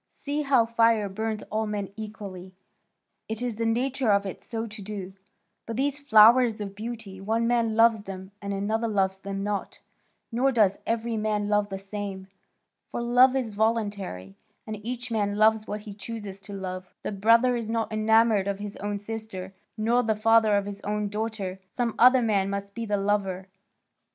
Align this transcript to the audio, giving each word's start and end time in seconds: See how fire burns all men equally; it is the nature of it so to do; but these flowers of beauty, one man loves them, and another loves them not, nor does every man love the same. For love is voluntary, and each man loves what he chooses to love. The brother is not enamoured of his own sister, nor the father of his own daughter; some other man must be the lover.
See 0.09 0.41
how 0.41 0.65
fire 0.65 1.07
burns 1.07 1.43
all 1.51 1.67
men 1.67 1.91
equally; 1.95 2.55
it 3.27 3.43
is 3.43 3.57
the 3.57 3.67
nature 3.67 4.09
of 4.09 4.25
it 4.25 4.41
so 4.41 4.65
to 4.65 4.81
do; 4.81 5.13
but 5.67 5.75
these 5.77 5.99
flowers 5.99 6.59
of 6.59 6.73
beauty, 6.73 7.21
one 7.21 7.45
man 7.45 7.75
loves 7.75 8.05
them, 8.05 8.31
and 8.41 8.51
another 8.51 8.87
loves 8.87 9.19
them 9.19 9.43
not, 9.43 9.79
nor 10.31 10.51
does 10.51 10.79
every 10.87 11.17
man 11.17 11.49
love 11.49 11.69
the 11.69 11.77
same. 11.77 12.29
For 12.87 12.99
love 12.99 13.35
is 13.35 13.53
voluntary, 13.53 14.35
and 14.65 14.83
each 14.83 15.11
man 15.11 15.35
loves 15.35 15.67
what 15.67 15.81
he 15.81 15.93
chooses 15.93 16.41
to 16.41 16.53
love. 16.53 16.95
The 17.03 17.11
brother 17.11 17.55
is 17.55 17.69
not 17.69 17.93
enamoured 17.93 18.47
of 18.47 18.57
his 18.57 18.77
own 18.77 18.97
sister, 18.97 19.53
nor 19.77 20.01
the 20.01 20.15
father 20.15 20.55
of 20.57 20.65
his 20.65 20.81
own 20.81 21.09
daughter; 21.09 21.59
some 21.69 21.93
other 21.99 22.23
man 22.23 22.49
must 22.49 22.73
be 22.73 22.87
the 22.87 22.97
lover. 22.97 23.49